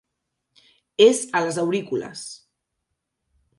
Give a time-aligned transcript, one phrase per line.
[1.05, 2.25] És a les aurícules.